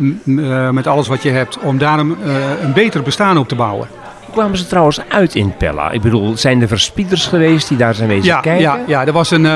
[0.72, 2.16] met alles wat je hebt, om daar een,
[2.62, 3.88] een beter bestaan op te bouwen.
[4.24, 5.90] Hoe kwamen ze trouwens uit in Pella?
[5.90, 8.62] Ik bedoel, zijn er verspieders geweest die daar zijn wezen ja, kijken?
[8.62, 9.46] Ja, ja, er was een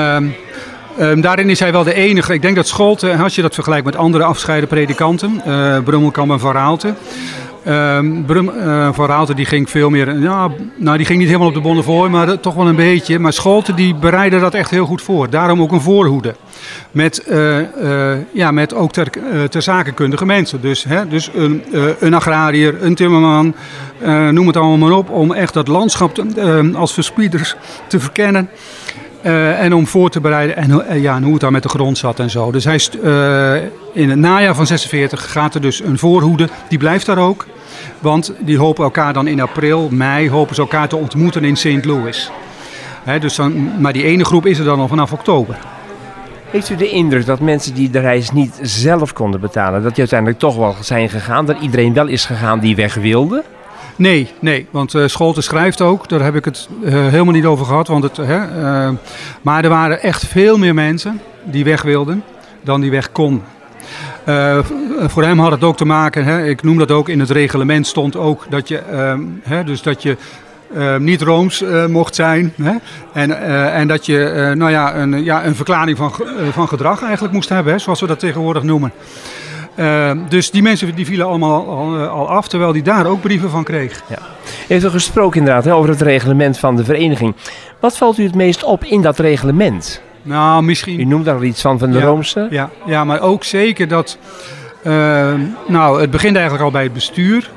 [0.99, 2.33] Um, daarin is hij wel de enige.
[2.33, 6.39] Ik denk dat Scholte, als je dat vergelijkt met andere afscheiden predikanten, uh, Brummelkamp en
[6.39, 6.93] Van Raalte.
[7.67, 11.47] Um, Brum, uh, Van Raalte die ging veel meer, ja, nou die ging niet helemaal
[11.47, 13.19] op de bonnen voor, maar toch wel een beetje.
[13.19, 15.29] Maar Scholte die bereidde dat echt heel goed voor.
[15.29, 16.35] Daarom ook een voorhoede.
[16.91, 17.23] Met,
[18.33, 19.09] ja, met ook ter,
[19.49, 20.61] ter zakenkundige mensen.
[20.61, 21.63] Dus, hè, dus een,
[21.99, 23.55] een agrariër, een timmerman,
[24.31, 25.09] noem het allemaal maar op.
[25.09, 27.55] Om echt dat landschap te, als verspieders
[27.87, 28.49] te verkennen.
[29.23, 31.97] Uh, en om voor te bereiden en, uh, ja, hoe het daar met de grond
[31.97, 32.51] zat en zo.
[32.51, 33.55] Dus hij uh,
[33.93, 36.49] in het najaar van 46 gaat er dus een voorhoede.
[36.69, 37.45] Die blijft daar ook.
[37.99, 41.85] Want die hopen elkaar dan in april, mei, hopen ze elkaar te ontmoeten in St.
[41.85, 42.31] Louis.
[43.19, 45.57] Dus dan, maar die ene groep is er dan al vanaf oktober.
[46.49, 49.99] Heeft u de indruk dat mensen die de reis niet zelf konden betalen, dat die
[49.99, 51.45] uiteindelijk toch wel zijn gegaan?
[51.45, 53.43] Dat iedereen wel is gegaan die weg wilde?
[53.95, 57.65] Nee, nee, want uh, Scholte schrijft ook, daar heb ik het uh, helemaal niet over
[57.65, 57.87] gehad.
[57.87, 58.89] Want het, uh,
[59.41, 62.23] maar er waren echt veel meer mensen die weg wilden
[62.61, 63.41] dan die weg kon.
[65.07, 67.87] voor hem had het ook te maken, hè, ik noem dat ook, in het reglement
[67.87, 70.17] stond ook dat je, ehm, hè, dus dat je
[70.99, 72.53] niet rooms mocht zijn.
[72.61, 72.75] Hè,
[73.13, 73.41] en,
[73.73, 76.13] en dat je nou ja, een, ja, een verklaring van,
[76.51, 78.91] van gedrag eigenlijk moest hebben, hè, zoals we dat tegenwoordig noemen.
[79.75, 83.49] Uh, dus die mensen die vielen allemaal al, al, af, terwijl die daar ook brieven
[83.49, 84.03] van kreeg.
[84.09, 84.17] Ja.
[84.17, 87.35] U heeft er gesproken inderdaad hè, over het reglement van de vereniging.
[87.79, 90.01] Wat valt u het meest op in dat reglement?
[90.21, 90.99] Nou, misschien...
[90.99, 92.47] U noemt daar al iets van, van de ja, Roomse?
[92.49, 94.17] Ja, ja, maar ook zeker dat...
[94.83, 95.33] Uh,
[95.67, 97.49] nou, het begint eigenlijk al bij het bestuur.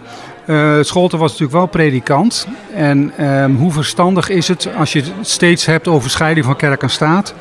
[0.46, 2.46] Uh, Scholten was natuurlijk wel predikant.
[2.74, 6.82] En um, hoe verstandig is het als je het steeds hebt over scheiding van kerk
[6.82, 7.34] en staat...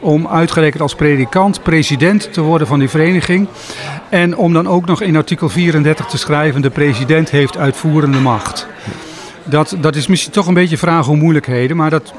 [0.00, 3.48] om uitgerekend als predikant president te worden van die vereniging...
[4.08, 6.62] en om dan ook nog in artikel 34 te schrijven...
[6.62, 8.66] de president heeft uitvoerende macht.
[9.44, 11.76] Dat, dat is misschien toch een beetje vragen om moeilijkheden...
[11.76, 12.12] maar dat,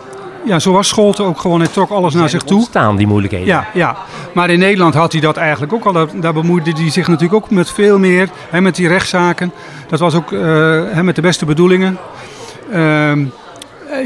[0.45, 1.59] ja, zo was Scholten ook gewoon.
[1.59, 2.61] Hij trok alles naar zich toe.
[2.61, 3.47] staan die moeilijkheden.
[3.47, 3.95] Ja, ja,
[4.33, 5.93] maar in Nederland had hij dat eigenlijk ook al.
[5.93, 8.29] Daar, daar bemoeide hij zich natuurlijk ook met veel meer.
[8.49, 9.51] Hè, met die rechtszaken.
[9.87, 10.41] Dat was ook uh,
[10.91, 11.97] hè, met de beste bedoelingen.
[12.73, 13.11] Uh,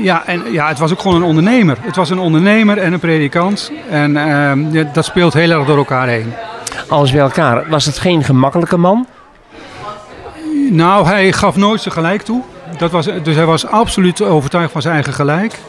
[0.01, 1.77] ja, en ja, het was ook gewoon een ondernemer.
[1.81, 3.71] Het was een ondernemer en een predikant.
[3.89, 6.33] En uh, ja, dat speelt heel erg door elkaar heen.
[6.87, 7.69] Alles bij elkaar.
[7.69, 9.07] Was het geen gemakkelijke man?
[10.69, 12.41] Nou, hij gaf nooit zijn gelijk toe.
[12.77, 15.59] Dat was, dus hij was absoluut overtuigd van zijn eigen gelijk.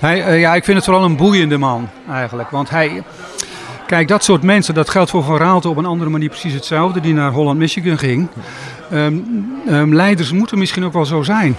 [0.00, 2.50] Hij, uh, ja, ik vind het vooral een boeiende man eigenlijk.
[2.50, 3.02] Want hij.
[3.86, 7.00] Kijk, dat soort mensen, dat geldt voor Van Raalte op een andere manier precies hetzelfde,
[7.00, 8.28] die naar Holland, Michigan ging.
[8.92, 11.56] Um, um, leiders moeten misschien ook wel zo zijn.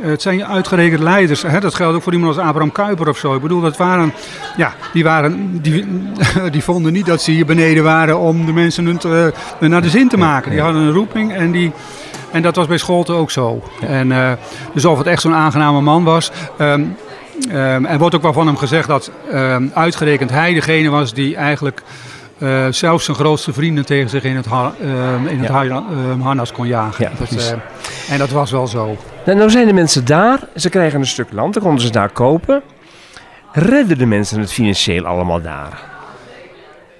[0.00, 1.42] Uh, het zijn uitgerekend leiders.
[1.42, 1.60] Hè?
[1.60, 3.34] Dat geldt ook voor iemand als Abraham Kuyper of zo.
[3.34, 4.12] Ik bedoel, dat waren,
[4.56, 5.86] ja, die, waren, die,
[6.50, 9.82] die vonden niet dat ze hier beneden waren om de mensen hun te, uh, naar
[9.82, 10.50] de zin te maken.
[10.50, 11.72] Die hadden een roeping en die.
[12.32, 13.62] En dat was bij Scholten ook zo.
[13.80, 14.32] En, uh,
[14.74, 16.30] dus of het echt zo'n aangename man was.
[16.58, 16.96] Um,
[17.48, 21.36] Um, er wordt ook wel van hem gezegd dat um, uitgerekend hij degene was die
[21.36, 21.82] eigenlijk
[22.38, 25.48] uh, zelfs zijn grootste vrienden tegen zich in het, ha um, in het
[26.22, 27.04] harnas kon jagen.
[27.04, 27.56] Ja, dat,
[28.10, 28.96] en dat was wel zo.
[29.24, 32.10] Nou, nou zijn de mensen daar, ze krijgen een stuk land, dan konden ze daar
[32.10, 32.62] kopen.
[33.52, 35.82] Redden de mensen het financieel allemaal daar?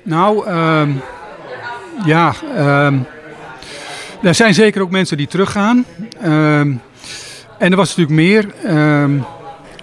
[0.03, 0.50] Nou,
[2.05, 2.33] ja,
[4.22, 5.85] er zijn zeker ook mensen die teruggaan.
[6.20, 6.81] en
[7.59, 8.46] er was natuurlijk meer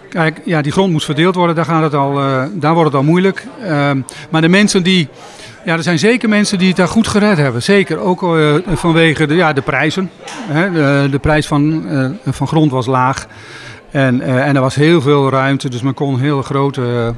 [0.10, 3.00] Kijk, ja, die grond moet verdeeld worden, daar, gaat het al, eh, daar wordt het
[3.00, 3.48] al moeilijk.
[3.64, 5.08] Ehm, maar de mensen die.
[5.66, 7.64] Ja, er zijn zeker mensen die het daar goed gered hebben.
[7.64, 10.12] Zeker, ook eh, vanwege de, ja, de prijzen.
[10.30, 10.72] Hè.
[10.72, 13.28] De, de prijs van, eh, van grond was laag.
[13.92, 17.14] En, en er was heel veel ruimte, dus men kon hele grote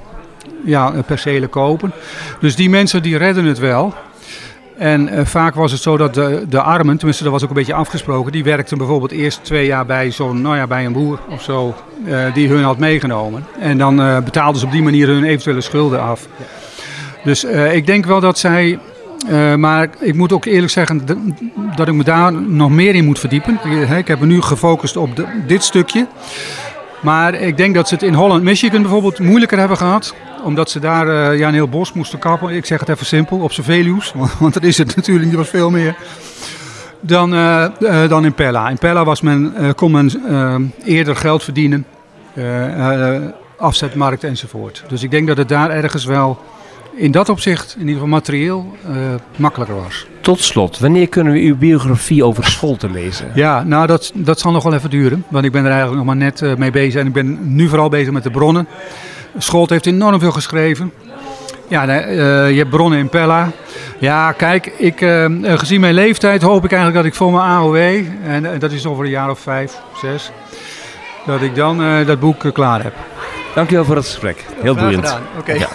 [0.66, 1.92] ja, percelen kopen.
[2.40, 3.94] Dus die mensen die redden het wel.
[4.80, 7.56] En eh, vaak was het zo dat de, de armen, tenminste dat was ook een
[7.56, 11.20] beetje afgesproken, die werkten bijvoorbeeld eerst twee jaar bij zo'n, nou ja, bij een boer
[11.30, 13.46] of zo, eh, die hun had meegenomen.
[13.60, 16.28] En dan eh, betaalden ze op die manier hun eventuele schulden af.
[17.24, 18.80] Dus ik denk wel dat zij,
[19.58, 21.02] maar ik moet ook eerlijk zeggen
[21.76, 23.60] dat ik me daar nog meer in moet verdiepen.
[23.64, 25.10] Ik, ik heb me nu gefocust op
[25.48, 26.08] dit stukje.
[27.02, 30.16] Maar ik denk dat ze het in Holland, Michigan bijvoorbeeld moeilijker hebben gehad.
[30.44, 32.50] Omdat ze daar ja, een heel bos moesten kappen.
[32.50, 34.12] Ik zeg het even simpel, op zijn veluws.
[34.16, 35.96] Want, want dat is het natuurlijk, niet was veel meer.
[37.00, 38.70] Dan, eh, eh, dan in Pella.
[38.70, 41.86] In Pella was men, kon men eerder geld verdienen.
[43.58, 44.84] afzetmarkt enzovoort.
[44.88, 46.40] Dus ik denk dat het daar ergens wel
[47.00, 48.96] in dat opzicht, in ieder geval materieel, eh,
[49.36, 50.08] makkelijker was.
[50.22, 53.32] Tot slot, wanneer kunnen we uw biografie over school te lezen?
[53.40, 55.26] Ja, nou dat, dat zal nog wel even duren.
[55.28, 57.02] Want ik ben er eigenlijk nog maar net eh, mee bezig.
[57.02, 58.68] En ik ben nu vooral bezig met de bronnen.
[59.38, 60.92] Scholt heeft enorm veel geschreven.
[61.68, 63.52] Ja, eh, je hebt bronnen in Pella.
[64.00, 64.98] Ja, kijk, ik,
[65.44, 67.76] gezien mijn leeftijd hoop ik eigenlijk dat ik voor mijn AOW,
[68.24, 70.32] en dat is over een jaar of vijf, zes,
[71.26, 72.94] dat ik dan dat boek klaar heb.
[73.56, 74.46] Dankjewel voor het gesprek.
[74.62, 75.18] Heel boeiend.
[75.38, 75.54] Oké.
[75.54, 75.70] Ja.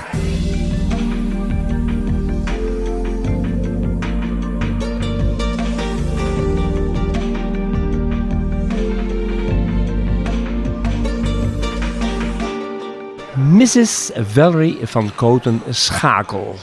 [13.65, 14.15] Mrs.
[14.17, 16.57] Valerie van Koten Schakel.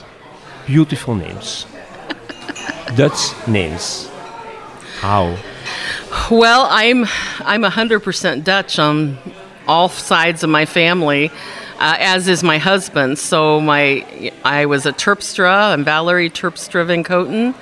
[0.67, 1.65] Beautiful names.
[2.95, 4.07] Dutch names.
[4.99, 5.35] How?
[6.29, 7.05] Well, I'm
[7.43, 9.17] I'm 100% Dutch on
[9.67, 11.31] all sides of my family,
[11.79, 13.17] uh, as is my husband.
[13.17, 14.05] So my
[14.45, 15.73] I was a Terpstra.
[15.73, 17.55] I'm Valerie Terpstra Van Koten,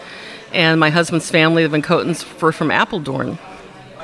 [0.51, 3.37] and my husband's family, the Van Kotens, were from Apeldoorn.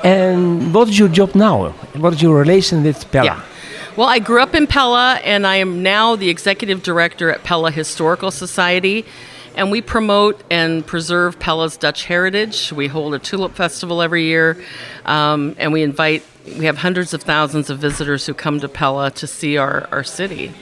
[0.02, 1.72] And what is your job now?
[2.02, 3.26] What is your relation with Pella?
[3.26, 3.55] Yeah.
[3.96, 7.70] Well, I grew up in Pella, and I am now the executive director at Pella
[7.70, 9.06] Historical Society.
[9.54, 12.74] And we promote and preserve Pella's Dutch heritage.
[12.74, 14.62] We hold a tulip festival every year,
[15.06, 16.22] um, and we invite.
[16.44, 20.04] We have hundreds of thousands of visitors who come to Pella to see our, our
[20.04, 20.52] city.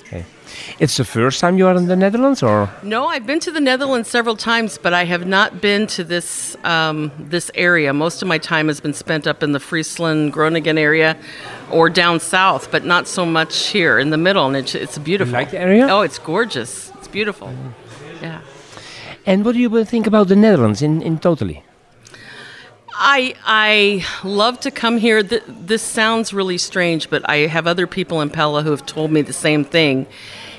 [0.00, 0.24] Okay.
[0.78, 3.60] It's the first time you are in the Netherlands, or No, I've been to the
[3.60, 7.92] Netherlands several times, but I have not been to this um, this area.
[7.92, 11.18] Most of my time has been spent up in the Friesland, Groningen area,
[11.70, 14.46] or down south, but not so much here in the middle.
[14.46, 15.32] And it's, it's beautiful.
[15.32, 15.86] like the area?
[15.88, 16.90] Oh, it's gorgeous.
[16.96, 17.52] It's beautiful.
[18.22, 18.40] Yeah.
[19.26, 21.62] and what do you think about the Netherlands in, in totally?
[23.00, 25.22] I I love to come here.
[25.22, 29.12] Th- this sounds really strange, but I have other people in Pella who have told
[29.12, 30.06] me the same thing.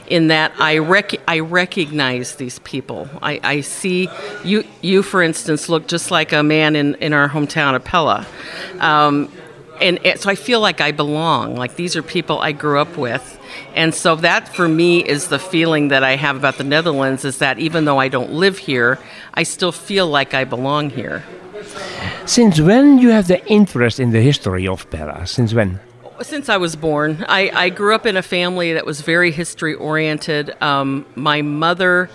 [0.07, 3.07] In that I rec- I recognize these people.
[3.21, 4.09] I, I see
[4.45, 8.25] you you for instance look just like a man in, in our hometown of Pella.
[8.79, 9.29] Um,
[9.81, 11.55] and, and so I feel like I belong.
[11.55, 13.39] Like these are people I grew up with.
[13.75, 17.37] And so that for me is the feeling that I have about the Netherlands is
[17.39, 18.99] that even though I don't live here,
[19.33, 21.23] I still feel like I belong here.
[22.25, 25.25] Since when you have the interest in the history of Pella?
[25.25, 25.79] Since when?
[26.21, 29.73] Since I was born, I, I grew up in a family that was very history
[29.73, 30.53] oriented.
[30.61, 32.09] Um, my mother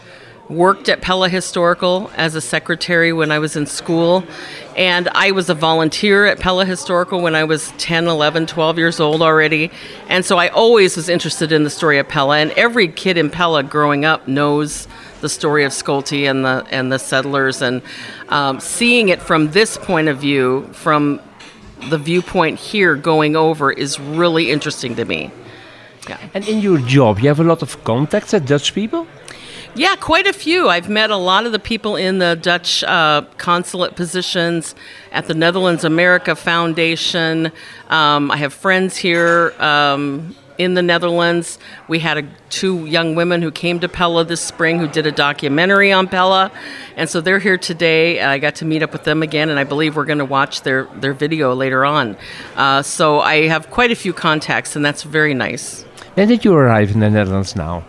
[0.49, 4.25] worked at Pella Historical as a secretary when I was in school,
[4.77, 9.01] and I was a volunteer at Pella Historical when I was 10, 11, 12 years
[9.01, 9.71] old already.
[10.09, 13.31] And so I always was interested in the story of Pella, and every kid in
[13.31, 14.87] Pella growing up knows
[15.21, 17.81] the story of Skolty and the and the settlers, and
[18.29, 21.21] um, seeing it from this point of view, from
[21.89, 25.31] the viewpoint here going over is really interesting to me.
[26.09, 26.19] Yeah.
[26.35, 29.07] And in your job, you have a lot of contacts with Dutch people?
[29.77, 30.69] Yeah, quite a few.
[30.69, 34.77] I've met a lot of the people in the Dutch uh, consulate positions
[35.11, 37.51] at the Netherlands America Foundation.
[37.89, 41.59] Um, I have friends here um, in the Netherlands.
[41.89, 45.13] We had a, two young women who came to Pella this spring who did a
[45.13, 46.53] documentary on Pella.
[46.95, 48.23] And so they're here today.
[48.23, 50.63] I got to meet up with them again, and I believe we're going to watch
[50.63, 52.17] their, their video later on.
[52.55, 55.83] Uh, so I have quite a few contacts, and that's very nice.
[56.15, 57.85] When did you arrive in the Netherlands now?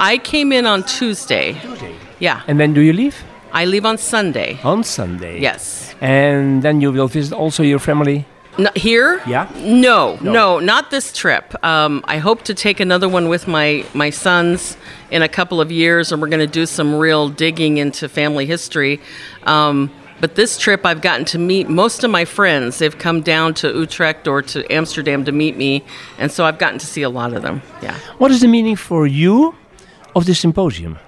[0.00, 1.52] I came in on Tuesday.
[1.60, 1.94] Tuesday.
[2.18, 2.42] Yeah.
[2.48, 3.16] And then do you leave?
[3.52, 4.58] I leave on Sunday.
[4.64, 5.40] On Sunday.
[5.40, 5.94] Yes.
[6.00, 8.24] And then you will visit also your family?
[8.58, 9.20] N- here?
[9.26, 9.46] Yeah.
[9.56, 11.54] No, no, not this trip.
[11.64, 14.76] Um, I hope to take another one with my, my sons
[15.10, 18.46] in a couple of years, and we're going to do some real digging into family
[18.46, 19.00] history.
[19.44, 19.90] Um,
[20.20, 22.78] But this trip, I've gotten to meet most of my friends.
[22.78, 25.82] They've come down to Utrecht or to Amsterdam to meet me,
[26.18, 27.62] and so I've gotten to see a lot of them.
[27.82, 27.96] Yeah.
[28.18, 29.54] What is the meaning for you
[30.14, 30.98] of this symposium?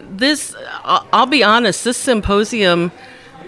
[0.00, 0.54] This,
[0.84, 2.90] I'll be honest, this symposium,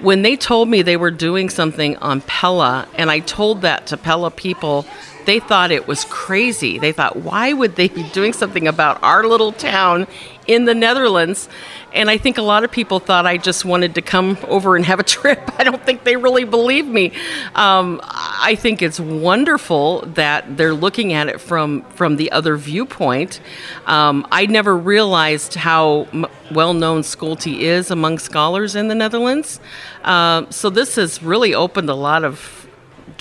[0.01, 3.97] when they told me they were doing something on Pella, and I told that to
[3.97, 4.87] Pella people,
[5.27, 6.79] they thought it was crazy.
[6.79, 10.07] They thought, why would they be doing something about our little town
[10.47, 11.49] in the Netherlands?
[11.93, 14.85] And I think a lot of people thought I just wanted to come over and
[14.85, 15.41] have a trip.
[15.59, 17.13] I don't think they really believe me.
[17.55, 23.41] Um, I think it's wonderful that they're looking at it from from the other viewpoint.
[23.87, 29.61] Um, I never realized how m- well known Schulte is among scholars in the Netherlands.
[30.03, 32.62] Um so this has really opened a lot of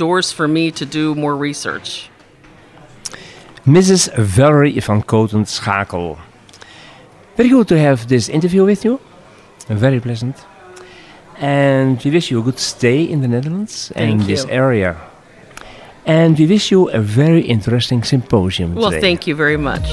[0.06, 2.10] doors for me to do more research.
[3.66, 4.10] Mrs.
[4.18, 6.18] Valerie van Koten Schakel.
[7.38, 9.00] Very good to have this interview with you.
[9.70, 10.36] Very pleasant.
[11.38, 14.52] And we wish you a good stay in the Netherlands and Thank this you.
[14.66, 14.96] area.
[16.06, 19.02] And we wish you a very interesting symposium Well, today.
[19.02, 19.86] thank you very much.